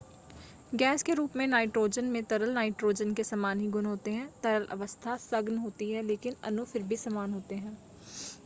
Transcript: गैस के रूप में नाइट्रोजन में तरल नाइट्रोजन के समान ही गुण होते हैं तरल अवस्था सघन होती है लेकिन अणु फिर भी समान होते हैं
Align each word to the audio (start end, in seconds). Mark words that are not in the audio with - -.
गैस 0.73 1.03
के 1.03 1.13
रूप 1.13 1.35
में 1.35 1.45
नाइट्रोजन 1.47 2.05
में 2.05 2.23
तरल 2.25 2.53
नाइट्रोजन 2.53 3.13
के 3.13 3.23
समान 3.23 3.59
ही 3.59 3.67
गुण 3.71 3.85
होते 3.85 4.11
हैं 4.11 4.27
तरल 4.43 4.65
अवस्था 4.71 5.15
सघन 5.21 5.57
होती 5.57 5.91
है 5.91 6.01
लेकिन 6.03 6.35
अणु 6.45 6.65
फिर 6.65 6.83
भी 6.83 6.97
समान 6.97 7.33
होते 7.33 7.55
हैं 7.57 7.77